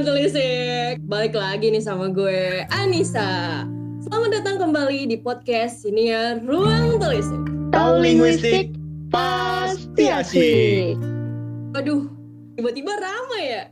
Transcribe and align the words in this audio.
kawan 0.00 0.16
telisik. 0.16 0.96
Balik 1.12 1.36
lagi 1.36 1.68
nih 1.68 1.84
sama 1.84 2.08
gue 2.08 2.64
Anissa. 2.72 3.68
Selamat 4.00 4.40
datang 4.40 4.56
kembali 4.56 5.12
di 5.12 5.20
podcast 5.20 5.84
ini 5.84 6.08
ya 6.08 6.40
Ruang 6.40 6.96
Telisik. 6.96 7.36
Tahu 7.68 8.00
linguistik 8.00 8.72
pasti 9.12 10.08
asik. 10.08 10.96
Waduh, 11.76 12.08
tiba-tiba 12.56 12.96
ramai 12.96 13.44
ya. 13.44 13.62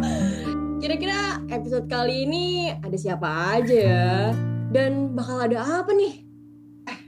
Kira-kira 0.80 1.44
episode 1.52 1.84
kali 1.84 2.24
ini 2.24 2.72
ada 2.72 2.96
siapa 2.96 3.60
aja 3.60 3.76
ya? 3.76 4.12
Dan 4.72 5.12
bakal 5.12 5.36
ada 5.36 5.84
apa 5.84 5.92
nih? 5.92 6.24
Eh, 6.88 6.98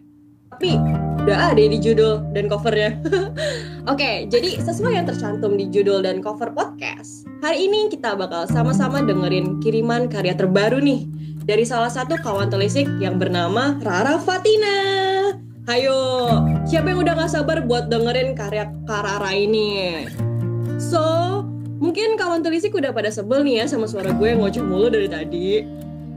tapi 0.53 0.77
udah 1.25 1.57
ada 1.57 1.65
di 1.65 1.81
judul 1.81 2.21
dan 2.37 2.53
covernya 2.53 3.01
Oke, 3.93 4.29
jadi 4.29 4.61
sesuai 4.61 4.93
yang 4.93 5.09
tercantum 5.09 5.57
di 5.57 5.73
judul 5.73 6.05
dan 6.05 6.21
cover 6.21 6.53
podcast, 6.53 7.25
hari 7.41 7.65
ini 7.65 7.89
kita 7.89 8.13
bakal 8.13 8.45
sama-sama 8.49 9.01
dengerin 9.01 9.61
kiriman 9.65 10.09
karya 10.09 10.37
terbaru 10.37 10.81
nih 10.85 11.09
dari 11.49 11.65
salah 11.65 11.89
satu 11.89 12.21
kawan 12.21 12.49
telisik 12.53 12.89
yang 13.01 13.17
bernama 13.17 13.77
Rara 13.81 14.21
Fatina. 14.21 14.77
Hayo, 15.65 16.29
siapa 16.68 16.93
yang 16.93 17.05
udah 17.05 17.13
gak 17.17 17.32
sabar 17.32 17.65
buat 17.65 17.89
dengerin 17.89 18.37
karya 18.37 18.68
Karara 18.85 19.32
ini? 19.32 20.04
So, 20.77 21.01
mungkin 21.81 22.21
kawan 22.21 22.45
telisik 22.45 22.77
udah 22.77 22.93
pada 22.93 23.09
sebel 23.09 23.45
nih 23.45 23.65
ya 23.65 23.68
sama 23.68 23.89
suara 23.89 24.13
gue 24.13 24.29
yang 24.29 24.45
ngoceh 24.45 24.65
mulu 24.65 24.93
dari 24.93 25.09
tadi. 25.09 25.65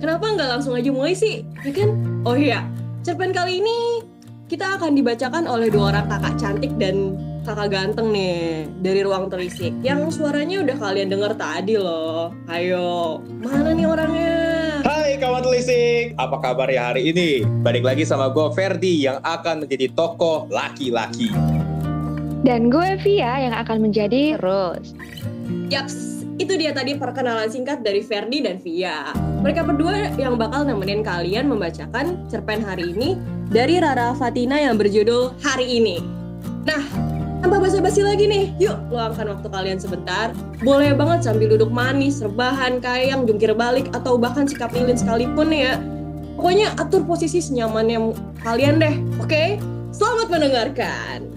Kenapa 0.03 0.35
nggak 0.35 0.59
langsung 0.59 0.75
aja 0.75 0.91
mulai 0.91 1.15
sih? 1.15 1.47
Ya 1.63 1.71
kan? 1.71 1.95
Oh 2.23 2.35
iya, 2.35 2.63
cerpen 3.03 3.31
kali 3.35 3.63
ini 3.63 4.06
kita 4.47 4.79
akan 4.79 4.95
dibacakan 4.95 5.43
oleh 5.43 5.67
dua 5.67 5.91
orang 5.91 6.07
kakak 6.07 6.39
cantik 6.39 6.71
dan 6.79 7.19
kakak 7.43 7.67
ganteng 7.67 8.15
nih 8.15 8.63
dari 8.79 9.03
ruang 9.03 9.27
telisik 9.27 9.75
yang 9.83 10.07
suaranya 10.07 10.63
udah 10.63 10.77
kalian 10.79 11.11
denger 11.11 11.35
tadi 11.35 11.75
loh. 11.75 12.31
Ayo, 12.47 13.19
mana 13.43 13.75
nih 13.75 13.83
orangnya? 13.83 14.39
Hai 14.87 15.19
kawan 15.19 15.43
telisik, 15.43 16.15
apa 16.15 16.39
kabar 16.39 16.71
ya 16.71 16.95
hari 16.95 17.11
ini? 17.11 17.43
Balik 17.59 17.83
lagi 17.83 18.07
sama 18.07 18.31
gue 18.31 18.47
Ferdi 18.55 19.03
yang 19.03 19.19
akan 19.19 19.67
menjadi 19.67 19.91
tokoh 19.91 20.47
laki-laki. 20.47 21.27
Dan 22.47 22.71
gue 22.71 22.95
Via 23.03 23.51
yang 23.51 23.55
akan 23.55 23.83
menjadi 23.83 24.39
Rose. 24.39 24.95
Yaps, 25.67 26.16
itu 26.37 26.53
dia 26.53 26.69
tadi 26.69 26.93
perkenalan 26.93 27.49
singkat 27.49 27.81
dari 27.81 28.05
Ferdi 28.05 28.45
dan 28.45 28.61
Via. 28.61 29.09
Mereka 29.41 29.65
berdua 29.65 30.13
yang 30.21 30.37
bakal 30.37 30.65
nemenin 30.69 31.01
kalian 31.01 31.49
membacakan 31.49 32.29
cerpen 32.29 32.61
hari 32.61 32.93
ini 32.93 33.17
dari 33.49 33.81
Rara 33.81 34.13
Fatina 34.13 34.61
yang 34.61 34.77
berjudul 34.77 35.33
Hari 35.41 35.65
Ini. 35.81 35.97
Nah, 36.65 36.83
tanpa 37.41 37.57
basa-basi 37.57 38.05
lagi 38.05 38.29
nih, 38.29 38.53
yuk 38.61 38.77
luangkan 38.93 39.33
waktu 39.33 39.47
kalian 39.49 39.79
sebentar. 39.81 40.29
Boleh 40.61 40.93
banget 40.93 41.25
sambil 41.25 41.57
duduk 41.57 41.73
manis, 41.73 42.21
rebahan, 42.21 42.77
kayang, 42.83 43.25
jungkir 43.25 43.53
balik, 43.57 43.89
atau 43.97 44.17
bahkan 44.17 44.45
sikap 44.45 44.69
lilin 44.73 44.97
sekalipun 44.97 45.49
ya. 45.49 45.81
Pokoknya 46.37 46.75
atur 46.77 47.01
posisi 47.01 47.41
senyamannya 47.41 48.13
kalian 48.45 48.77
deh, 48.77 48.95
oke? 49.17 49.57
Selamat 49.89 50.27
mendengarkan. 50.29 51.36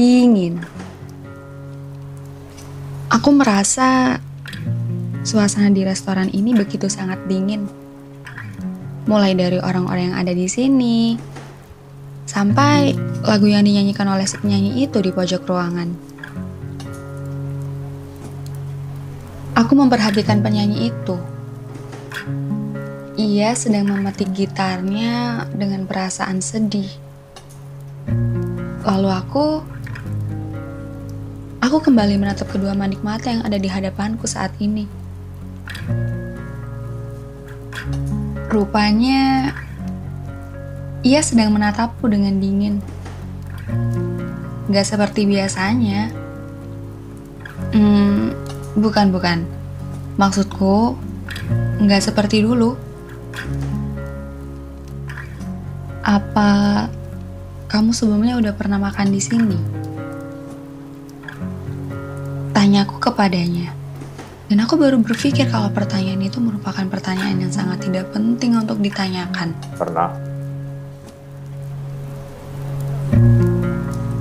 Dingin. 0.00 0.56
Aku 3.12 3.36
merasa 3.36 4.16
suasana 5.28 5.68
di 5.68 5.84
restoran 5.84 6.32
ini 6.32 6.56
begitu 6.56 6.88
sangat 6.88 7.20
dingin. 7.28 7.68
Mulai 9.04 9.36
dari 9.36 9.60
orang-orang 9.60 10.08
yang 10.08 10.16
ada 10.16 10.32
di 10.32 10.48
sini, 10.48 11.20
sampai 12.24 12.96
lagu 13.28 13.44
yang 13.44 13.60
dinyanyikan 13.60 14.08
oleh 14.08 14.24
si 14.24 14.40
penyanyi 14.40 14.88
itu 14.88 15.04
di 15.04 15.12
pojok 15.12 15.44
ruangan. 15.44 15.92
Aku 19.52 19.76
memperhatikan 19.76 20.40
penyanyi 20.40 20.96
itu. 20.96 21.20
Ia 23.20 23.52
sedang 23.52 23.92
memetik 23.92 24.32
gitarnya 24.32 25.44
dengan 25.52 25.84
perasaan 25.84 26.40
sedih. 26.40 26.88
Lalu 28.80 29.12
aku 29.12 29.46
Aku 31.60 31.76
kembali 31.76 32.16
menatap 32.16 32.48
kedua 32.48 32.72
manik 32.72 33.04
mata 33.04 33.28
yang 33.28 33.44
ada 33.44 33.60
di 33.60 33.68
hadapanku 33.68 34.24
saat 34.24 34.48
ini. 34.64 34.88
Rupanya, 38.48 39.52
ia 41.04 41.20
sedang 41.20 41.52
menatapku 41.52 42.08
dengan 42.08 42.40
dingin. 42.40 42.80
Gak 44.72 44.88
seperti 44.88 45.28
biasanya. 45.28 46.08
Hmm, 47.76 48.32
bukan, 48.80 49.12
bukan. 49.12 49.44
Maksudku, 50.16 50.96
gak 51.84 52.00
seperti 52.00 52.40
dulu. 52.40 52.72
Apa 56.00 56.88
kamu 57.68 57.92
sebelumnya 57.92 58.40
udah 58.40 58.56
pernah 58.56 58.80
makan 58.80 59.12
di 59.12 59.20
sini? 59.20 59.89
Tanyaku 62.70 63.02
kepadanya. 63.02 63.74
Dan 64.46 64.62
aku 64.62 64.78
baru 64.78 65.02
berpikir 65.02 65.50
kalau 65.50 65.74
pertanyaan 65.74 66.22
itu 66.22 66.38
merupakan 66.38 66.86
pertanyaan 66.86 67.42
yang 67.42 67.50
sangat 67.50 67.82
tidak 67.82 68.14
penting 68.14 68.54
untuk 68.54 68.78
ditanyakan. 68.78 69.58
Pernah? 69.74 70.14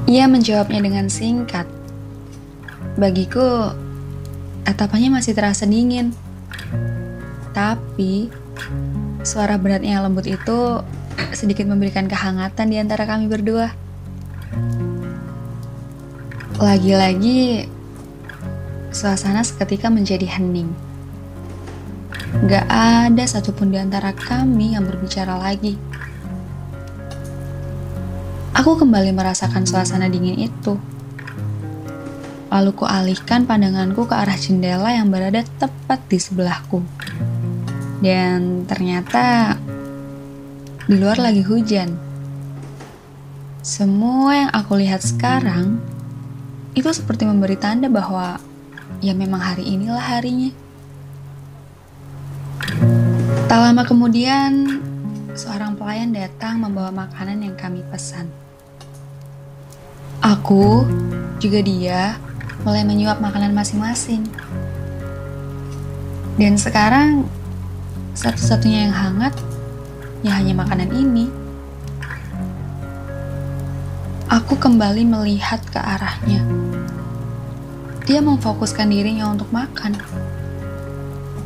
Ia 0.10 0.26
menjawabnya 0.26 0.82
dengan 0.82 1.14
singkat. 1.14 1.70
Bagiku, 2.98 3.70
tatapannya 4.66 5.22
masih 5.22 5.38
terasa 5.38 5.70
dingin. 5.70 6.10
Tapi, 7.54 8.34
suara 9.22 9.62
beratnya 9.62 10.02
yang 10.02 10.10
lembut 10.10 10.26
itu 10.26 10.82
sedikit 11.38 11.70
memberikan 11.70 12.10
kehangatan 12.10 12.74
di 12.74 12.82
antara 12.82 13.06
kami 13.06 13.30
berdua. 13.30 13.70
Lagi-lagi, 16.58 17.78
suasana 19.00 19.48
seketika 19.48 19.88
menjadi 19.88 20.28
hening. 20.28 20.76
Gak 22.52 22.68
ada 22.68 23.24
satupun 23.24 23.72
di 23.72 23.80
antara 23.80 24.12
kami 24.12 24.76
yang 24.76 24.84
berbicara 24.84 25.40
lagi. 25.40 25.80
Aku 28.52 28.76
kembali 28.76 29.16
merasakan 29.16 29.64
suasana 29.64 30.12
dingin 30.12 30.52
itu. 30.52 30.76
Lalu 32.52 32.76
kualihkan 32.76 33.48
pandanganku 33.48 34.04
ke 34.04 34.12
arah 34.20 34.36
jendela 34.36 34.92
yang 34.92 35.08
berada 35.08 35.48
tepat 35.64 36.04
di 36.12 36.20
sebelahku. 36.20 36.84
Dan 38.04 38.68
ternyata 38.68 39.56
di 40.92 41.00
luar 41.00 41.24
lagi 41.24 41.40
hujan. 41.48 41.96
Semua 43.64 44.44
yang 44.44 44.52
aku 44.52 44.76
lihat 44.76 45.00
sekarang 45.00 45.80
itu 46.76 46.90
seperti 46.92 47.24
memberi 47.24 47.56
tanda 47.56 47.88
bahwa 47.88 48.49
ya 49.00 49.16
memang 49.16 49.40
hari 49.40 49.64
inilah 49.64 50.04
harinya. 50.04 50.52
Tak 53.50 53.60
lama 53.60 53.84
kemudian, 53.88 54.78
seorang 55.34 55.74
pelayan 55.74 56.14
datang 56.14 56.62
membawa 56.62 56.94
makanan 56.94 57.42
yang 57.42 57.56
kami 57.58 57.82
pesan. 57.90 58.30
Aku, 60.22 60.84
juga 61.40 61.64
dia, 61.64 62.20
mulai 62.62 62.84
menyuap 62.84 63.24
makanan 63.24 63.56
masing-masing. 63.56 64.28
Dan 66.36 66.60
sekarang, 66.60 67.26
satu-satunya 68.14 68.92
yang 68.92 68.96
hangat, 68.96 69.34
ya 70.22 70.36
hanya 70.36 70.54
makanan 70.60 70.92
ini. 70.92 71.32
Aku 74.30 74.60
kembali 74.60 75.10
melihat 75.10 75.64
ke 75.74 75.80
arahnya. 75.82 76.59
Dia 78.10 78.26
memfokuskan 78.26 78.90
dirinya 78.90 79.30
untuk 79.30 79.54
makan. 79.54 79.94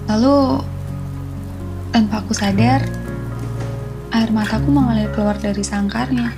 Lalu, 0.08 0.64
tanpa 1.92 2.24
aku 2.24 2.32
sadar, 2.32 2.80
air 4.16 4.32
mataku 4.32 4.72
mengalir 4.72 5.12
keluar 5.12 5.36
dari 5.36 5.60
sangkarnya. 5.60 6.32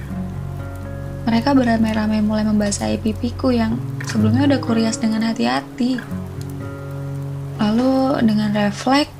Mereka 1.30 1.54
beramai-ramai 1.54 2.26
mulai 2.26 2.42
membasahi 2.42 3.06
pipiku 3.06 3.54
yang 3.54 3.78
sebelumnya 4.10 4.50
udah 4.50 4.60
kurias 4.66 4.98
dengan 4.98 5.30
hati-hati. 5.30 6.02
Lalu 7.62 8.26
dengan 8.26 8.50
refleks, 8.50 9.14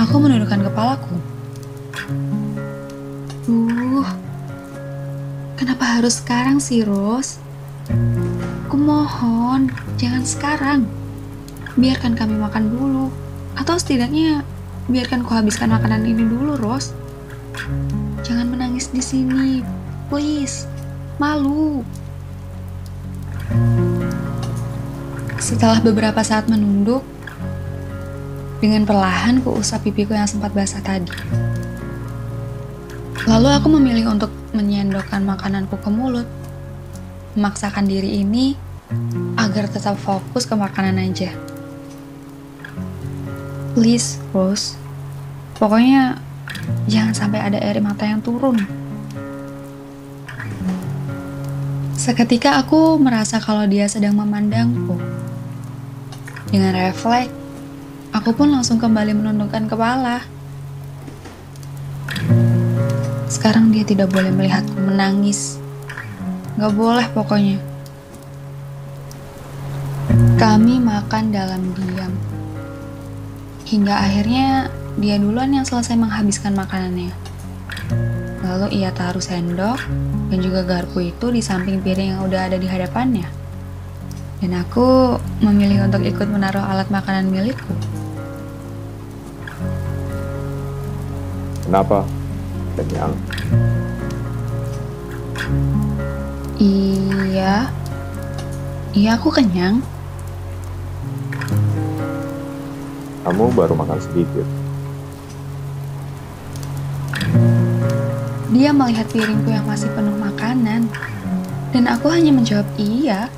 aku 0.00 0.16
menundukkan 0.16 0.64
kepalaku. 0.64 1.16
Duh, 3.44 4.08
kenapa 5.60 6.00
harus 6.00 6.24
sekarang 6.24 6.56
sih, 6.56 6.80
Rose? 6.80 7.36
Aku 8.68 8.80
mohon, 8.80 9.68
jangan 10.00 10.24
sekarang. 10.24 10.80
Biarkan 11.74 12.12
kami 12.16 12.36
makan 12.36 12.72
dulu. 12.72 13.06
Atau 13.56 13.76
setidaknya, 13.80 14.44
biarkan 14.88 15.24
ku 15.24 15.32
habiskan 15.32 15.72
makanan 15.72 16.04
ini 16.04 16.24
dulu, 16.24 16.56
Rose. 16.60 16.92
Jangan 18.22 18.48
menangis 18.48 18.88
di 18.92 19.02
sini, 19.04 19.60
please. 20.12 20.68
Malu. 21.20 21.84
Setelah 25.36 25.82
beberapa 25.84 26.24
saat 26.24 26.48
menunduk, 26.48 27.04
dengan 28.62 28.86
perlahan 28.86 29.42
kuusap 29.42 29.82
pipiku 29.82 30.14
yang 30.14 30.30
sempat 30.30 30.54
basah 30.54 30.78
tadi. 30.78 31.10
Lalu 33.26 33.48
aku 33.50 33.66
memilih 33.74 34.14
untuk 34.14 34.30
menyendokkan 34.54 35.26
makananku 35.26 35.74
ke 35.82 35.90
mulut. 35.90 36.30
Memaksakan 37.34 37.90
diri 37.90 38.22
ini 38.22 38.54
agar 39.36 39.68
tetap 39.68 39.98
fokus 40.00 40.44
ke 40.44 40.54
makanan 40.56 41.00
aja. 41.00 41.32
Please, 43.72 44.20
Rose. 44.36 44.76
Pokoknya 45.56 46.20
jangan 46.84 47.14
sampai 47.16 47.40
ada 47.40 47.58
air 47.58 47.80
mata 47.80 48.04
yang 48.04 48.20
turun. 48.20 48.60
Seketika 51.96 52.58
aku 52.58 52.98
merasa 52.98 53.38
kalau 53.38 53.64
dia 53.64 53.86
sedang 53.86 54.18
memandangku. 54.18 54.98
Dengan 56.52 56.76
refleks, 56.76 57.32
aku 58.12 58.36
pun 58.36 58.52
langsung 58.52 58.76
kembali 58.76 59.16
menundukkan 59.16 59.70
kepala. 59.70 60.20
Sekarang 63.30 63.72
dia 63.72 63.88
tidak 63.88 64.12
boleh 64.12 64.28
melihatku 64.28 64.76
menangis. 64.76 65.56
Gak 66.60 66.76
boleh 66.76 67.08
pokoknya. 67.16 67.71
Kami 70.42 70.82
makan 70.82 71.30
dalam 71.30 71.70
diam. 71.70 72.10
Hingga 73.62 73.94
akhirnya 73.94 74.74
dia 74.98 75.14
duluan 75.14 75.54
yang 75.54 75.62
selesai 75.62 75.94
menghabiskan 75.94 76.58
makanannya. 76.58 77.14
Lalu 78.42 78.82
ia 78.82 78.90
taruh 78.90 79.22
sendok 79.22 79.78
dan 80.34 80.38
juga 80.42 80.66
garpu 80.66 80.98
itu 80.98 81.30
di 81.30 81.38
samping 81.38 81.78
piring 81.78 82.18
yang 82.18 82.26
udah 82.26 82.50
ada 82.50 82.58
di 82.58 82.66
hadapannya. 82.66 83.30
Dan 84.42 84.58
aku 84.58 85.14
memilih 85.46 85.86
untuk 85.86 86.02
ikut 86.02 86.26
menaruh 86.26 86.66
alat 86.66 86.90
makanan 86.90 87.30
milikku. 87.30 87.78
Kenapa? 91.62 92.02
Kenyang. 92.74 93.14
Iya. 96.58 97.70
Iya, 98.90 99.10
aku 99.14 99.30
kenyang. 99.30 99.91
Kamu 103.22 103.54
baru 103.54 103.78
makan 103.78 103.98
sedikit. 104.02 104.46
Dia 108.50 108.74
melihat 108.74 109.06
piringku 109.14 109.48
yang 109.48 109.62
masih 109.64 109.86
penuh 109.94 110.18
makanan. 110.18 110.90
Dan 111.70 111.88
aku 111.88 112.10
hanya 112.10 112.34
menjawab 112.34 112.66
iya. 112.76 113.30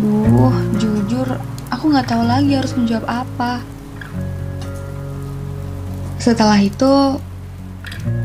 Duh, 0.00 0.56
jujur, 0.80 1.28
aku 1.68 1.84
nggak 1.92 2.08
tahu 2.08 2.24
lagi 2.24 2.56
harus 2.56 2.72
menjawab 2.74 3.04
apa. 3.06 3.60
Setelah 6.16 6.58
itu, 6.58 7.20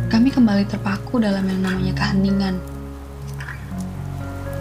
kami 0.08 0.32
kembali 0.32 0.66
terpaku 0.66 1.20
dalam 1.20 1.44
yang 1.46 1.62
namanya 1.68 1.94
keheningan. 1.94 2.56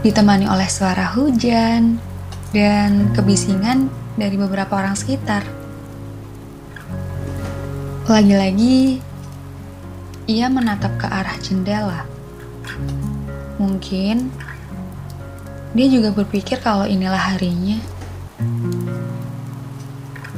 Ditemani 0.02 0.50
oleh 0.50 0.68
suara 0.68 1.08
hujan 1.14 2.02
dan 2.50 3.14
kebisingan 3.14 3.88
dari 4.16 4.36
beberapa 4.40 4.74
orang 4.76 4.96
sekitar. 4.96 5.44
Lagi-lagi, 8.08 8.98
ia 10.26 10.46
menatap 10.50 10.96
ke 10.98 11.06
arah 11.06 11.36
jendela. 11.38 12.02
Mungkin 13.60 14.32
dia 15.76 15.86
juga 15.92 16.10
berpikir 16.10 16.58
kalau 16.58 16.88
inilah 16.88 17.36
harinya. 17.36 17.78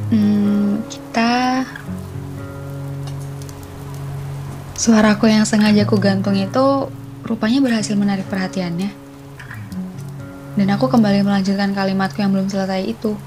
Hmm, 0.08 0.82
kita 0.90 1.62
Suaraku 4.78 5.26
yang 5.26 5.42
sengaja 5.42 5.82
ku 5.90 5.98
gantung 5.98 6.38
itu 6.38 6.86
rupanya 7.26 7.58
berhasil 7.58 7.98
menarik 7.98 8.30
perhatiannya. 8.30 8.94
Dan 10.54 10.68
aku 10.70 10.86
kembali 10.86 11.26
melanjutkan 11.26 11.74
kalimatku 11.74 12.22
yang 12.22 12.30
belum 12.30 12.46
selesai 12.46 12.86
itu. 12.86 13.18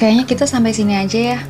Kayaknya 0.00 0.24
kita 0.24 0.48
sampai 0.48 0.72
sini 0.72 0.96
aja 0.96 1.36
ya. 1.36 1.40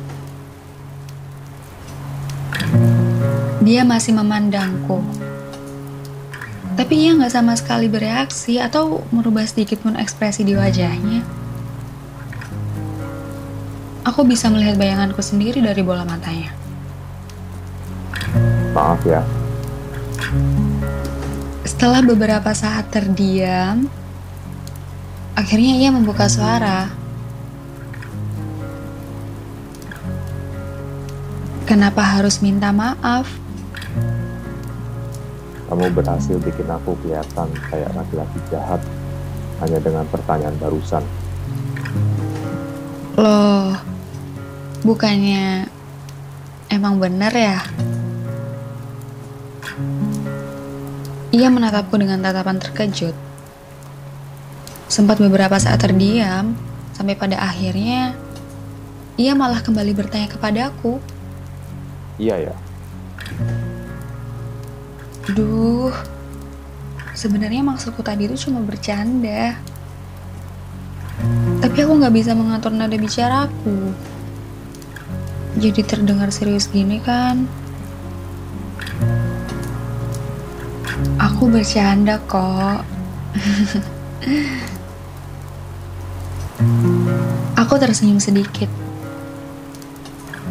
Dia 3.63 3.87
masih 3.87 4.11
memandangku. 4.11 4.99
Tapi 6.75 6.93
ia 7.07 7.15
nggak 7.15 7.31
sama 7.31 7.55
sekali 7.55 7.87
bereaksi 7.87 8.59
atau 8.59 9.07
merubah 9.15 9.47
sedikit 9.47 9.79
pun 9.79 9.95
ekspresi 9.95 10.43
di 10.43 10.51
wajahnya. 10.51 11.23
Aku 14.03 14.27
bisa 14.27 14.51
melihat 14.51 14.75
bayanganku 14.75 15.23
sendiri 15.23 15.63
dari 15.63 15.79
bola 15.79 16.03
matanya. 16.03 16.51
Maaf 18.75 18.99
ya. 19.07 19.23
Setelah 21.63 22.03
beberapa 22.03 22.51
saat 22.51 22.91
terdiam, 22.91 23.87
akhirnya 25.41 25.73
ia 25.81 25.89
membuka 25.89 26.29
suara. 26.29 26.85
Kenapa 31.65 32.05
harus 32.05 32.45
minta 32.45 32.69
maaf? 32.69 33.25
Kamu 35.65 35.87
berhasil 35.97 36.37
bikin 36.37 36.67
aku 36.69 36.93
kelihatan 37.01 37.47
kayak 37.73 37.89
laki-laki 37.97 38.37
jahat 38.53 38.81
hanya 39.65 39.79
dengan 39.81 40.05
pertanyaan 40.11 40.53
barusan. 40.61 41.01
Loh, 43.17 43.73
bukannya 44.85 45.65
emang 46.69 47.01
bener 47.01 47.33
ya? 47.33 47.57
Ia 51.31 51.47
menatapku 51.47 51.95
dengan 51.95 52.19
tatapan 52.19 52.59
terkejut. 52.59 53.30
Sempat 54.91 55.23
beberapa 55.23 55.55
saat 55.55 55.79
terdiam, 55.79 56.51
sampai 56.91 57.15
pada 57.15 57.39
akhirnya 57.39 58.11
ia 59.15 59.31
malah 59.31 59.63
kembali 59.63 59.95
bertanya 59.95 60.27
kepadaku. 60.27 60.99
Iya 62.19 62.51
ya. 62.51 62.55
Duh, 65.31 65.95
sebenarnya 67.15 67.63
maksudku 67.63 68.03
tadi 68.03 68.27
itu 68.27 68.35
cuma 68.51 68.59
bercanda. 68.67 69.55
Tapi 71.63 71.77
aku 71.87 71.93
nggak 71.95 72.11
bisa 72.11 72.35
mengatur 72.35 72.75
nada 72.75 72.99
bicaraku. 72.99 73.95
Jadi 75.55 75.87
terdengar 75.87 76.35
serius 76.35 76.67
gini 76.67 76.99
kan? 76.99 77.47
Aku 81.15 81.47
bercanda 81.47 82.19
kok. 82.27 82.83
aku 87.71 87.79
tersenyum 87.79 88.19
sedikit. 88.19 88.67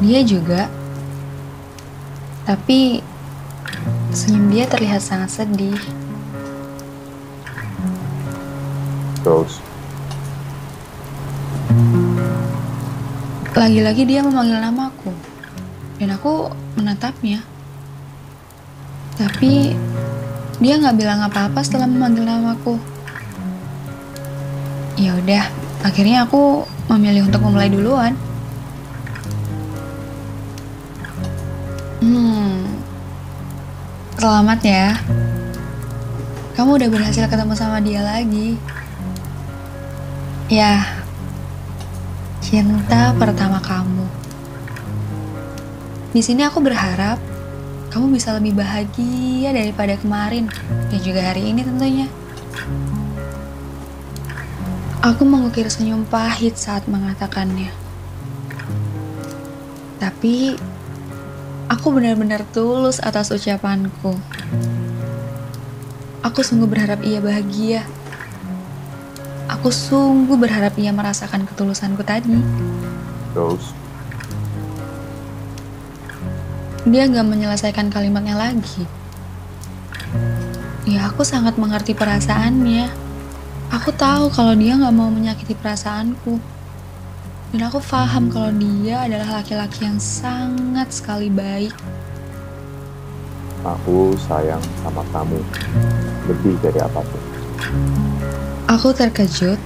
Dia 0.00 0.24
juga. 0.24 0.72
Tapi 2.48 3.04
senyum 4.08 4.48
dia 4.48 4.64
terlihat 4.64 5.04
sangat 5.04 5.28
sedih. 5.28 5.76
Terus, 9.20 9.60
Lagi-lagi 13.52 14.08
dia 14.08 14.24
memanggil 14.24 14.56
namaku. 14.56 15.12
Dan 16.00 16.16
aku 16.16 16.48
menatapnya. 16.80 17.44
Tapi 19.20 19.76
dia 20.56 20.80
nggak 20.80 20.96
bilang 20.96 21.20
apa-apa 21.20 21.60
setelah 21.60 21.84
memanggil 21.84 22.24
namaku. 22.24 22.80
Ya 24.96 25.12
udah, 25.20 25.44
akhirnya 25.84 26.24
aku 26.24 26.64
memilih 26.90 27.30
untuk 27.30 27.38
memulai 27.46 27.70
duluan. 27.70 28.18
Hmm, 32.02 32.66
selamat 34.18 34.60
ya. 34.66 34.98
Kamu 36.58 36.76
udah 36.76 36.88
berhasil 36.90 37.30
ketemu 37.30 37.54
sama 37.54 37.78
dia 37.78 38.02
lagi. 38.02 38.58
Ya, 40.50 40.82
cinta 42.42 43.14
pertama 43.14 43.62
kamu. 43.62 44.06
Di 46.10 46.18
sini 46.26 46.42
aku 46.42 46.58
berharap 46.58 47.22
kamu 47.94 48.18
bisa 48.18 48.34
lebih 48.34 48.58
bahagia 48.58 49.54
daripada 49.54 49.94
kemarin 49.94 50.50
dan 50.90 51.00
juga 51.06 51.22
hari 51.22 51.54
ini 51.54 51.62
tentunya. 51.62 52.10
Aku 55.00 55.24
mengukir 55.24 55.64
senyum 55.72 56.04
pahit 56.04 56.60
saat 56.60 56.84
mengatakannya. 56.84 57.72
Tapi 59.96 60.60
aku 61.72 61.86
benar-benar 61.88 62.44
tulus 62.52 63.00
atas 63.00 63.32
ucapanku. 63.32 64.12
Aku 66.20 66.44
sungguh 66.44 66.68
berharap 66.68 67.00
ia 67.00 67.16
bahagia. 67.16 67.88
Aku 69.48 69.72
sungguh 69.72 70.36
berharap 70.36 70.76
ia 70.76 70.92
merasakan 70.92 71.48
ketulusanku 71.48 72.04
tadi. 72.04 72.36
Terus, 73.32 73.72
Dia 76.84 77.08
gak 77.08 77.24
menyelesaikan 77.24 77.88
kalimatnya 77.88 78.36
lagi. 78.36 78.84
Ya, 80.84 81.08
aku 81.08 81.24
sangat 81.24 81.56
mengerti 81.56 81.96
perasaannya. 81.96 82.99
Aku 83.70 83.94
tahu 83.94 84.26
kalau 84.34 84.58
dia 84.58 84.74
gak 84.74 84.90
mau 84.90 85.06
menyakiti 85.06 85.54
perasaanku. 85.54 86.42
Dan 87.54 87.66
aku 87.66 87.78
paham 87.78 88.26
kalau 88.26 88.50
dia 88.54 89.06
adalah 89.06 89.42
laki-laki 89.42 89.86
yang 89.86 89.98
sangat 90.02 90.90
sekali 90.90 91.30
baik. 91.30 91.74
aku 93.60 94.16
sayang 94.16 94.62
sama 94.80 95.04
kamu 95.12 95.36
lebih 96.30 96.56
dari 96.64 96.80
apa 96.80 96.98
pun. 97.04 97.22
Aku 98.70 98.90
terkejut. 98.90 99.60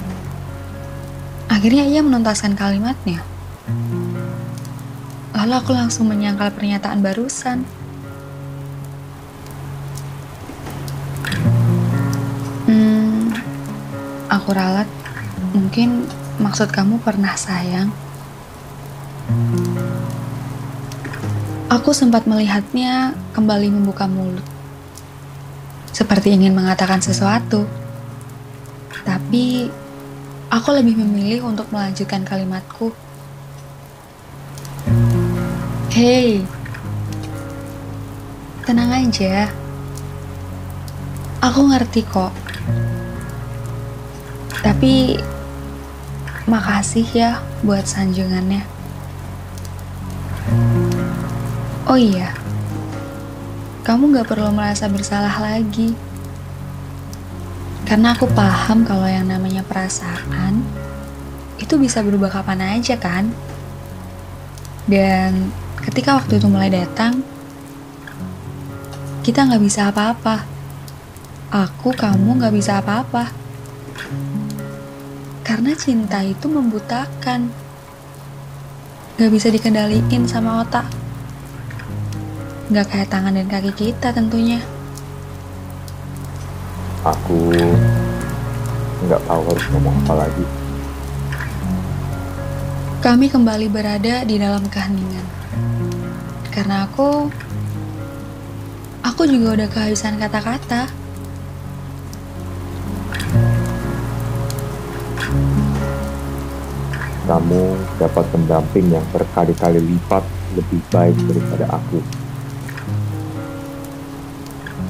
Akhirnya 1.46 1.87
ia 1.87 2.02
menuntaskan 2.02 2.58
kalimatnya. 2.58 3.23
Lalu 5.32 5.52
aku 5.54 5.73
langsung 5.76 6.11
menyangkal 6.11 6.50
pernyataan 6.52 7.00
barusan. 7.04 7.62
Aku 14.34 14.50
ralat. 14.50 14.90
Mungkin 15.54 16.10
maksud 16.42 16.74
kamu 16.74 16.98
pernah 16.98 17.38
sayang. 17.38 17.94
Aku 21.70 21.90
sempat 21.94 22.26
melihatnya 22.26 23.14
kembali 23.34 23.70
membuka 23.70 24.10
mulut. 24.10 24.44
Seperti 25.94 26.34
ingin 26.34 26.54
mengatakan 26.54 26.98
sesuatu. 26.98 27.66
Tapi 29.06 29.70
aku 30.50 30.68
lebih 30.74 30.98
memilih 30.98 31.46
untuk 31.46 31.70
melanjutkan 31.70 32.26
kalimatku. 32.26 32.90
Hei, 35.94 36.42
tenang 38.66 38.90
aja. 38.90 39.46
Aku 41.38 41.70
ngerti 41.70 42.02
kok. 42.02 42.34
Tapi 44.61 45.18
makasih 46.44 47.08
ya 47.11 47.30
buat 47.64 47.88
sanjungannya. 47.88 48.62
Oh 51.88 51.96
iya, 51.96 52.32
kamu 53.84 54.16
gak 54.16 54.28
perlu 54.28 54.52
merasa 54.52 54.88
bersalah 54.88 55.37
lagi. 55.40 55.96
Karena 57.84 58.16
aku 58.16 58.25
paham 58.32 58.84
kalau 58.88 59.04
yang 59.04 59.28
namanya 59.28 59.61
perasaan 59.61 60.64
itu 61.61 61.76
bisa 61.76 62.00
berubah 62.00 62.32
kapan 62.32 62.80
aja 62.80 62.96
kan. 62.96 63.28
Dan 64.88 65.52
ketika 65.84 66.16
waktu 66.16 66.40
itu 66.40 66.49
mulai 66.49 66.73
datang, 66.73 67.20
kita 69.25 69.44
nggak 69.49 69.64
bisa 69.64 69.88
apa-apa. 69.88 70.44
Aku, 71.52 71.92
kamu 71.92 72.40
nggak 72.40 72.54
bisa 72.56 72.80
apa-apa. 72.80 73.32
Karena 75.54 75.70
cinta 75.78 76.18
itu 76.18 76.50
membutakan. 76.50 77.46
Gak 79.14 79.30
bisa 79.30 79.54
dikendaliin 79.54 80.26
sama 80.26 80.66
otak. 80.66 80.82
Gak 82.75 82.90
kayak 82.90 83.06
tangan 83.06 83.38
dan 83.38 83.46
kaki 83.46 83.70
kita 83.70 84.11
tentunya. 84.11 84.58
Aku 87.06 87.54
nggak 89.06 89.23
tahu 89.30 89.42
harus 89.46 89.66
ngomong 89.70 89.94
apa 90.02 90.26
lagi. 90.26 90.46
Kami 92.99 93.30
kembali 93.30 93.70
berada 93.70 94.26
di 94.26 94.34
dalam 94.42 94.66
keheningan. 94.66 95.26
Karena 96.50 96.82
aku 96.82 97.30
aku 99.06 99.23
juga 99.30 99.62
udah 99.62 99.68
kehabisan 99.70 100.18
kata-kata. 100.18 101.03
Kamu 107.25 107.62
dapat 107.97 108.25
pendamping 108.28 108.93
yang 108.93 109.04
berkali-kali 109.09 109.81
lipat 109.81 110.21
lebih 110.54 110.81
baik 110.93 111.16
daripada 111.25 111.81
aku. 111.81 111.99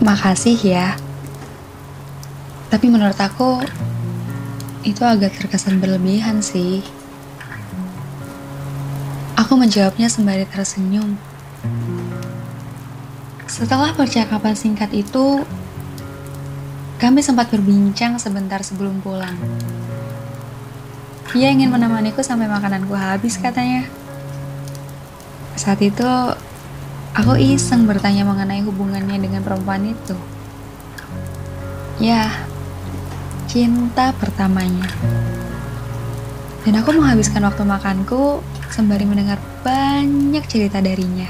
Makasih 0.02 0.58
ya. 0.58 0.98
Tapi 2.74 2.90
menurut 2.90 3.16
aku 3.16 3.62
itu 4.82 5.00
agak 5.06 5.38
terkesan 5.38 5.78
berlebihan 5.78 6.42
sih. 6.42 6.84
Aku 9.38 9.54
menjawabnya 9.54 10.10
sembari 10.10 10.44
tersenyum. 10.50 11.14
Setelah 13.46 13.94
percakapan 13.94 14.58
singkat 14.58 14.90
itu, 14.90 15.46
kami 16.98 17.22
sempat 17.22 17.54
berbincang 17.54 18.18
sebentar 18.18 18.58
sebelum 18.66 18.98
pulang. 18.98 19.38
Ia 21.34 21.50
ingin 21.50 21.66
menemaniku 21.66 22.22
sampai 22.22 22.46
makananku 22.46 22.94
habis 22.94 23.34
katanya. 23.42 23.90
Saat 25.58 25.82
itu, 25.82 26.06
aku 27.10 27.34
iseng 27.34 27.90
bertanya 27.90 28.22
mengenai 28.22 28.62
hubungannya 28.62 29.18
dengan 29.18 29.42
perempuan 29.42 29.82
itu. 29.82 30.14
Ya, 31.98 32.30
cinta 33.50 34.14
pertamanya. 34.14 34.86
Dan 36.62 36.78
aku 36.78 36.94
menghabiskan 36.94 37.42
waktu 37.42 37.66
makanku 37.66 38.38
sembari 38.70 39.02
mendengar 39.02 39.42
banyak 39.66 40.46
cerita 40.46 40.78
darinya. 40.78 41.26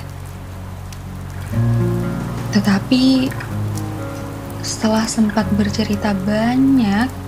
Tetapi 2.53 3.33
setelah 4.61 5.09
sempat 5.09 5.49
bercerita 5.57 6.13
banyak, 6.13 7.24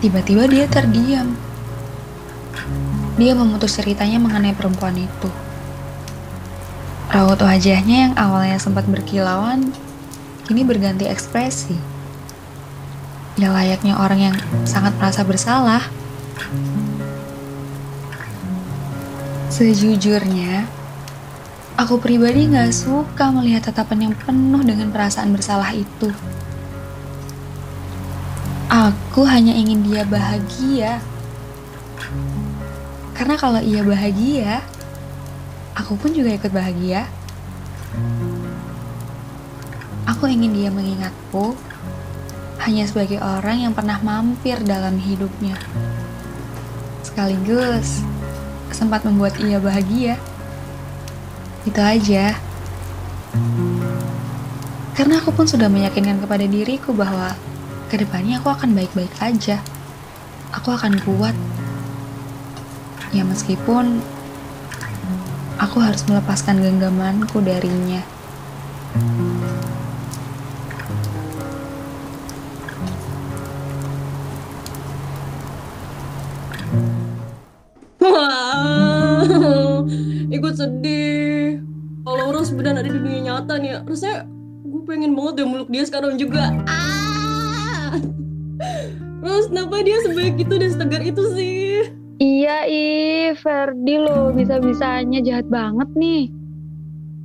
tiba-tiba 0.00 0.48
dia 0.48 0.64
terdiam. 0.64 1.36
Dia 3.20 3.36
memutus 3.36 3.76
ceritanya 3.76 4.16
mengenai 4.16 4.56
perempuan 4.56 4.96
itu. 4.96 5.28
Raut 7.12 7.36
wajahnya 7.36 8.08
yang 8.08 8.14
awalnya 8.16 8.56
sempat 8.56 8.88
berkilauan, 8.88 9.76
kini 10.48 10.64
berganti 10.64 11.04
ekspresi. 11.04 11.76
Ya 13.36 13.52
layaknya 13.52 14.00
orang 14.00 14.20
yang 14.32 14.36
sangat 14.64 14.96
merasa 14.96 15.20
bersalah. 15.20 15.84
Sejujurnya, 19.52 20.64
aku 21.76 22.00
pribadi 22.00 22.48
gak 22.48 22.72
suka 22.72 23.28
melihat 23.28 23.68
tatapan 23.68 24.08
yang 24.08 24.14
penuh 24.16 24.64
dengan 24.64 24.88
perasaan 24.88 25.36
bersalah 25.36 25.76
itu. 25.76 26.08
Aku 28.70 29.26
hanya 29.26 29.50
ingin 29.50 29.82
dia 29.82 30.06
bahagia. 30.06 31.02
Karena 33.18 33.34
kalau 33.34 33.58
ia 33.58 33.82
bahagia, 33.82 34.62
aku 35.74 35.98
pun 35.98 36.14
juga 36.14 36.38
ikut 36.38 36.54
bahagia. 36.54 37.10
Aku 40.06 40.30
ingin 40.30 40.54
dia 40.54 40.70
mengingatku 40.70 41.58
hanya 42.62 42.86
sebagai 42.86 43.18
orang 43.18 43.66
yang 43.66 43.74
pernah 43.74 43.98
mampir 44.06 44.62
dalam 44.62 45.02
hidupnya. 45.02 45.58
Sekaligus 47.02 48.06
sempat 48.70 49.02
membuat 49.02 49.34
ia 49.42 49.58
bahagia. 49.58 50.14
Itu 51.66 51.82
aja. 51.82 52.38
Karena 54.94 55.18
aku 55.18 55.34
pun 55.34 55.50
sudah 55.50 55.66
meyakinkan 55.66 56.22
kepada 56.22 56.46
diriku 56.46 56.94
bahwa 56.94 57.34
ke 57.90 57.98
depannya 57.98 58.38
aku 58.38 58.54
akan 58.54 58.70
baik-baik 58.78 59.10
aja. 59.18 59.58
Aku 60.54 60.70
akan 60.70 60.94
kuat. 61.02 61.34
Ya 63.10 63.26
meskipun 63.26 63.98
aku 65.58 65.82
harus 65.82 66.06
melepaskan 66.06 66.62
genggamanku 66.62 67.42
darinya. 67.42 67.98
Wow, 77.98 79.90
ikut 80.30 80.54
sedih. 80.54 81.58
Kalau 82.06 82.30
Ros 82.30 82.54
beneran 82.54 82.78
ada 82.78 82.86
di 82.86 82.94
dunia 82.94 83.20
nyata 83.34 83.58
nih, 83.58 83.70
ya, 83.74 83.78
rasanya 83.82 84.30
gue 84.62 84.82
pengen 84.86 85.18
banget 85.18 85.42
deh 85.42 85.46
meluk 85.46 85.68
dia 85.70 85.82
sekarang 85.82 86.14
juga. 86.14 86.54
Ah, 86.70 86.99
kenapa 89.50 89.82
dia 89.82 89.98
sebaik 90.06 90.38
itu 90.38 90.54
dan 90.54 90.70
setegar 90.70 91.02
itu 91.02 91.22
sih? 91.34 91.90
Iya, 92.20 92.68
ih, 92.70 93.34
Ferdi 93.34 93.96
lo 93.98 94.30
bisa-bisanya 94.30 95.18
jahat 95.24 95.50
banget 95.50 95.88
nih. 95.98 96.30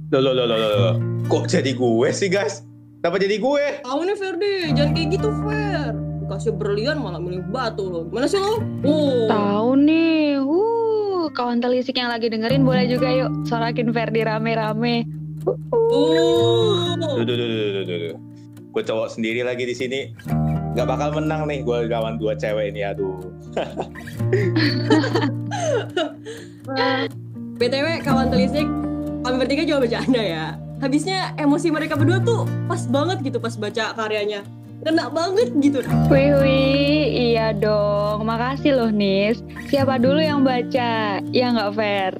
Loh, 0.09 0.21
loh, 0.23 0.33
loh, 0.33 0.45
loh, 0.49 0.57
loh, 0.57 0.71
loh. 0.73 0.95
Kok 1.29 1.45
jadi 1.51 1.71
gue 1.75 2.09
sih, 2.09 2.31
guys? 2.31 2.65
Kenapa 3.03 3.21
jadi 3.21 3.37
gue? 3.37 3.65
Tahu 3.85 3.99
nih 4.01 4.17
Ferdi, 4.17 4.55
jangan 4.73 4.91
kayak 4.97 5.07
gitu 5.13 5.29
Fer. 5.45 5.93
Dikasih 6.25 6.53
berlian 6.57 6.97
malah 6.97 7.21
milih 7.21 7.45
batu 7.53 7.85
lo. 7.85 8.09
Gimana 8.09 8.25
sih 8.25 8.41
lo? 8.41 8.57
Oh. 8.81 9.29
Tahu 9.29 9.69
nih, 9.85 10.41
uh, 10.41 11.29
kawan 11.35 11.61
telisik 11.61 11.99
yang 11.99 12.09
lagi 12.09 12.31
dengerin 12.31 12.65
boleh 12.65 12.89
juga 12.89 13.11
yuk 13.13 13.29
sorakin 13.45 13.93
Ferdi 13.93 14.25
rame-rame. 14.25 15.05
Uh, 15.45 15.53
Oh. 15.93 16.97
Duh, 16.97 17.21
duh, 17.21 17.35
duh, 17.37 17.47
duh, 17.47 17.69
duh, 17.69 17.83
duh, 17.85 17.97
duh. 18.09 18.17
Gue 18.73 18.83
cowok 18.83 19.07
sendiri 19.13 19.45
lagi 19.45 19.63
di 19.69 19.75
sini. 19.77 19.99
Gak 20.75 20.91
bakal 20.91 21.15
menang 21.15 21.47
nih 21.47 21.63
gue 21.63 21.87
lawan 21.87 22.19
dua 22.19 22.35
cewek 22.35 22.75
ini, 22.75 22.83
aduh. 22.83 23.15
BTW 27.55 28.03
kawan 28.03 28.27
telisik, 28.27 28.67
kami 29.23 29.35
bertiga 29.39 29.63
juga 29.63 29.87
bercanda 29.87 30.19
ya. 30.19 30.59
Habisnya 30.83 31.31
emosi 31.39 31.71
mereka 31.71 31.95
berdua 31.95 32.19
tuh 32.19 32.43
pas 32.67 32.83
banget 32.91 33.23
gitu 33.23 33.39
pas 33.39 33.55
baca 33.55 33.95
karyanya. 33.95 34.43
Kena 34.83 35.07
banget 35.07 35.55
gitu. 35.63 35.79
Wih, 36.11 36.35
wih, 36.43 37.31
iya 37.31 37.55
dong. 37.55 38.27
Makasih 38.27 38.75
loh, 38.75 38.91
Nis. 38.91 39.39
Siapa 39.71 39.95
dulu 39.95 40.19
yang 40.19 40.43
baca? 40.43 41.23
Ya 41.31 41.55
nggak 41.55 41.71
fair. 41.79 42.11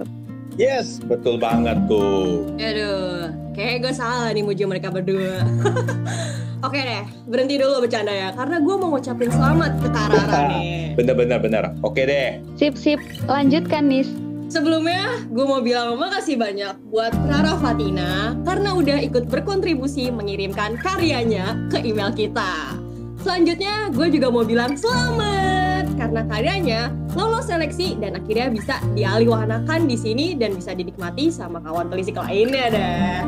Yes, 0.56 1.04
betul 1.04 1.36
banget 1.36 1.76
tuh. 1.92 2.48
Aduh, 2.56 3.28
kayak 3.52 3.84
gue 3.84 3.94
salah 3.94 4.32
nih 4.32 4.40
muji 4.40 4.64
mereka 4.64 4.88
berdua. 4.88 5.44
Oke 6.66 6.80
deh, 6.80 7.04
berhenti 7.28 7.60
dulu 7.60 7.84
bercanda 7.84 8.10
ya. 8.10 8.32
Karena 8.32 8.64
gue 8.64 8.76
mau 8.80 8.96
ngucapin 8.96 9.30
selamat 9.30 9.72
ke 9.84 9.88
Karara 9.92 10.40
nih. 10.56 10.96
Bener, 10.96 11.14
bener, 11.14 11.38
bener. 11.44 11.64
Oke 11.84 12.08
deh. 12.08 12.40
Sip, 12.56 12.80
sip. 12.80 13.04
Lanjutkan, 13.28 13.92
Nis. 13.92 14.08
Sebelumnya, 14.48 15.28
gue 15.28 15.46
mau 15.46 15.60
bilang 15.60 16.00
makasih 16.00 16.40
banyak 16.40 16.80
buat 16.88 17.12
Rara 17.28 17.60
Fatina 17.60 18.38
karena 18.48 18.78
udah 18.78 18.98
ikut 19.04 19.28
berkontribusi 19.28 20.08
mengirimkan 20.14 20.80
karyanya 20.80 21.60
ke 21.68 21.84
email 21.84 22.16
kita. 22.16 22.80
Selanjutnya, 23.20 23.92
gue 23.92 24.08
juga 24.08 24.32
mau 24.32 24.46
bilang 24.48 24.78
selamat 24.78 25.45
karena 25.96 26.22
karyanya 26.28 26.82
lolos 27.16 27.48
seleksi 27.48 27.96
dan 27.98 28.20
akhirnya 28.20 28.52
bisa 28.52 28.76
dialihwahanakan 28.94 29.88
di 29.88 29.98
sini 29.98 30.36
dan 30.36 30.54
bisa 30.54 30.76
dinikmati 30.76 31.32
sama 31.32 31.64
kawan 31.64 31.88
telisik 31.90 32.20
lainnya 32.20 32.66
deh. 32.72 33.20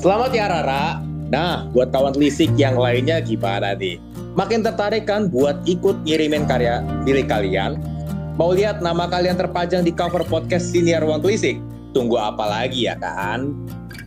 Selamat 0.00 0.30
ya 0.32 0.46
Rara. 0.48 0.86
Nah, 1.30 1.68
buat 1.70 1.92
kawan 1.92 2.16
telisik 2.16 2.50
yang 2.56 2.76
lainnya 2.76 3.22
gimana 3.22 3.76
nih? 3.76 4.02
Makin 4.34 4.62
tertarik 4.62 5.06
kan 5.06 5.26
buat 5.30 5.58
ikut 5.66 6.06
ngirimin 6.06 6.46
karya 6.46 6.82
milik 7.04 7.26
kalian? 7.26 7.78
Mau 8.38 8.56
lihat 8.56 8.80
nama 8.80 9.04
kalian 9.04 9.36
terpajang 9.36 9.84
di 9.84 9.92
cover 9.92 10.24
podcast 10.24 10.72
Siniar 10.72 11.04
Ruang 11.04 11.20
Telisik? 11.20 11.60
Tunggu 11.92 12.16
apa 12.16 12.46
lagi 12.46 12.88
ya 12.88 12.96
kan? 12.96 13.52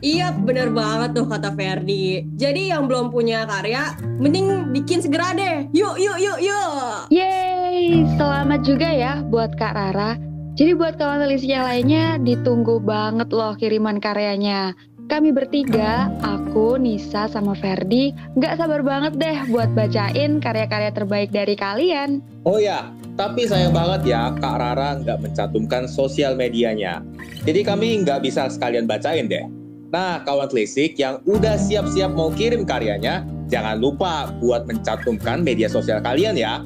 Iya 0.03 0.35
bener 0.35 0.67
banget 0.75 1.15
tuh 1.15 1.23
kata 1.31 1.55
Ferdi 1.55 2.27
Jadi 2.35 2.75
yang 2.75 2.91
belum 2.91 3.07
punya 3.07 3.47
karya 3.47 3.95
Mending 4.19 4.75
bikin 4.75 4.99
segera 4.99 5.31
deh 5.31 5.71
Yuk 5.71 5.95
yuk 5.95 6.19
yuk 6.19 6.39
yuk 6.43 7.07
Yeay, 7.07 8.03
selamat 8.19 8.67
juga 8.67 8.91
ya 8.91 9.23
buat 9.25 9.55
Kak 9.55 9.73
Rara. 9.73 10.19
Jadi 10.53 10.77
buat 10.77 11.01
kawan 11.01 11.25
telisik 11.25 11.49
yang 11.49 11.65
lainnya, 11.65 12.21
ditunggu 12.21 12.77
banget 12.77 13.33
loh 13.33 13.57
kiriman 13.57 13.97
karyanya. 13.97 14.77
Kami 15.09 15.33
bertiga, 15.33 16.13
aku, 16.21 16.77
Nisa, 16.77 17.25
sama 17.25 17.57
Ferdi, 17.57 18.13
nggak 18.37 18.61
sabar 18.61 18.85
banget 18.85 19.17
deh 19.17 19.37
buat 19.49 19.73
bacain 19.73 20.37
karya-karya 20.37 20.93
terbaik 20.93 21.33
dari 21.33 21.57
kalian. 21.57 22.21
Oh 22.45 22.61
ya, 22.61 22.93
tapi 23.17 23.49
sayang 23.49 23.73
banget 23.73 24.13
ya 24.13 24.29
Kak 24.37 24.61
Rara 24.61 25.01
nggak 25.01 25.17
mencantumkan 25.25 25.89
sosial 25.89 26.37
medianya. 26.37 27.01
Jadi 27.41 27.65
kami 27.65 28.05
nggak 28.05 28.21
bisa 28.21 28.45
sekalian 28.45 28.85
bacain 28.85 29.25
deh. 29.25 29.62
Nah, 29.93 30.25
kawan 30.25 30.49
telisik 30.49 30.97
yang 30.97 31.21
udah 31.29 31.53
siap-siap 31.53 32.17
mau 32.17 32.33
kirim 32.33 32.65
karyanya, 32.65 33.21
jangan 33.45 33.77
lupa 33.77 34.33
buat 34.41 34.65
mencantumkan 34.65 35.45
media 35.45 35.69
sosial 35.69 36.01
kalian 36.01 36.33
ya. 36.33 36.65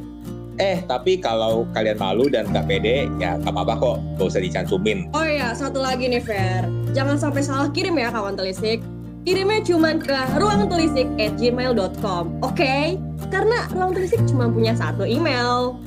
Eh, 0.64 0.80
tapi 0.88 1.20
kalau 1.20 1.68
kalian 1.76 2.00
malu 2.00 2.32
dan 2.32 2.48
nggak 2.48 2.72
pede, 2.72 3.12
ya 3.20 3.36
nggak 3.36 3.52
apa-apa 3.52 3.74
kok, 3.84 3.98
nggak 4.16 4.28
usah 4.32 4.40
dicantumin. 4.40 5.12
Oh 5.12 5.28
iya 5.28 5.52
satu 5.52 5.84
lagi 5.84 6.08
nih 6.08 6.24
Fer 6.24 6.66
Jangan 6.96 7.20
sampai 7.20 7.44
salah 7.46 7.70
kirim 7.70 8.00
ya 8.00 8.10
kawan 8.10 8.34
telisik 8.34 8.82
Kirimnya 9.22 9.62
cuma 9.62 9.94
ke 10.00 10.18
ruangtelisik 10.40 11.06
at 11.20 11.36
gmail.com 11.38 12.42
Oke? 12.42 12.98
Karena 13.30 13.70
ruang 13.70 13.94
telisik 13.94 14.24
cuma 14.26 14.50
punya 14.50 14.74
satu 14.74 15.04
email 15.06 15.78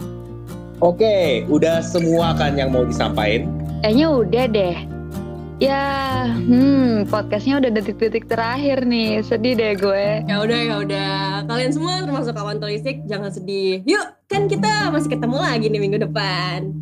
Oke, 0.84 1.48
udah 1.50 1.82
semua 1.82 2.36
kan 2.36 2.54
yang 2.56 2.72
mau 2.72 2.88
disampaikan? 2.88 3.52
Kayaknya 3.84 4.06
udah 4.08 4.44
deh. 4.48 4.76
Ya, 5.60 6.24
hmm, 6.24 7.12
podcastnya 7.12 7.60
udah 7.60 7.68
detik-detik 7.68 8.24
terakhir 8.24 8.88
nih. 8.88 9.20
Sedih 9.20 9.52
deh 9.60 9.76
gue. 9.76 10.24
Ya 10.24 10.40
udah 10.40 10.56
ya 10.56 10.74
udah 10.80 11.12
Kalian 11.44 11.72
semua 11.76 12.00
termasuk 12.00 12.32
kawan 12.32 12.56
telisik 12.56 13.04
Jangan 13.04 13.28
sedih 13.28 13.84
Yuk 13.84 14.06
kan 14.24 14.48
kita 14.48 14.88
masih 14.88 15.12
ketemu 15.12 15.36
lagi 15.36 15.66
nih 15.68 15.80
minggu 15.84 15.98
depan 16.00 16.72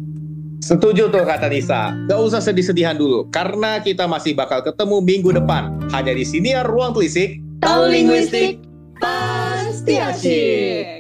Setuju 0.63 1.11
tuh 1.11 1.23
kata 1.23 1.51
Nisa. 1.51 1.95
Gak 2.11 2.19
usah 2.19 2.43
sedih-sedihan 2.43 2.99
dulu, 2.99 3.31
karena 3.31 3.79
kita 3.79 4.11
masih 4.11 4.35
bakal 4.35 4.59
ketemu 4.59 4.99
minggu 5.01 5.31
depan. 5.31 5.71
Hanya 5.95 6.11
di 6.11 6.27
sini 6.27 6.51
ya 6.51 6.67
Ruang 6.67 6.99
Telisik. 6.99 7.39
Tahu 7.63 7.87
linguistik 7.87 8.59
pasti 8.99 10.03
asyik 10.03 10.98